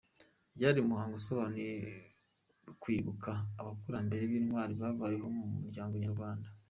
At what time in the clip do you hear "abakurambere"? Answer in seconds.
3.59-4.23